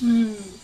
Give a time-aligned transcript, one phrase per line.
[0.00, 0.57] 嗯。